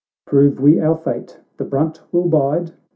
—"Prove 0.25 0.59
we 0.59 0.79
our 0.79 0.97
fate— 0.97 1.41
the 1.57 1.63
brunt 1.63 2.01
we'll 2.11 2.27
bide 2.27 2.71